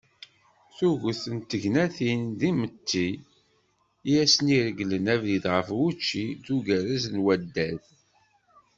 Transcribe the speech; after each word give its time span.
Tuget 0.77 1.23
n 1.35 1.37
tegnatin 1.49 2.21
d 2.29 2.35
timetti 2.39 3.07
i 4.11 4.13
asen-iregglen 4.23 5.05
abrid 5.13 5.45
ɣer 5.53 5.67
wučči 5.77 6.25
d 6.43 6.45
ugerrez 6.55 7.05
n 7.09 7.21
waddad. 7.23 7.81